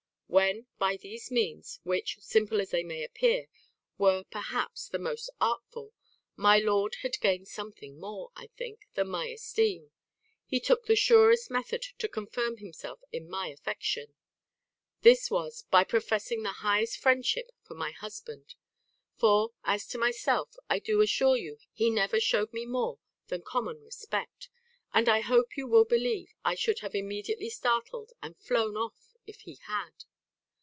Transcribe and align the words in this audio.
"When, 0.39 0.67
by 0.79 0.95
these 0.95 1.29
means, 1.29 1.81
which, 1.83 2.17
simple 2.21 2.61
as 2.61 2.69
they 2.69 2.83
may 2.83 3.03
appear, 3.03 3.47
were, 3.97 4.23
perhaps, 4.31 4.87
the 4.87 4.97
most 4.97 5.29
artful, 5.41 5.91
my 6.37 6.57
lord 6.57 6.95
had 7.01 7.19
gained 7.19 7.49
something 7.49 7.99
more, 7.99 8.31
I 8.33 8.47
think, 8.55 8.85
than 8.93 9.09
my 9.09 9.27
esteem, 9.27 9.91
he 10.45 10.61
took 10.61 10.85
the 10.85 10.95
surest 10.95 11.51
method 11.51 11.83
to 11.99 12.07
confirm 12.07 12.59
himself 12.59 13.01
in 13.11 13.29
my 13.29 13.47
affection. 13.49 14.13
This 15.01 15.29
was, 15.29 15.65
by 15.69 15.83
professing 15.83 16.43
the 16.43 16.53
highest 16.63 16.99
friendship 16.99 17.51
for 17.65 17.73
my 17.73 17.91
husband; 17.91 18.55
for, 19.17 19.51
as 19.65 19.85
to 19.87 19.97
myself, 19.97 20.55
I 20.69 20.79
do 20.79 21.01
assure 21.01 21.35
you 21.35 21.57
he 21.73 21.89
never 21.89 22.21
shewed 22.21 22.53
me 22.53 22.65
more 22.65 22.99
than 23.27 23.41
common 23.41 23.83
respect; 23.83 24.47
and 24.93 25.09
I 25.09 25.19
hope 25.19 25.57
you 25.57 25.67
will 25.67 25.83
believe 25.83 26.33
I 26.45 26.55
should 26.55 26.79
have 26.79 26.95
immediately 26.95 27.49
startled 27.49 28.13
and 28.23 28.37
flown 28.39 28.77
off 28.77 29.13
if 29.27 29.41
he 29.41 29.55
had. 29.67 30.05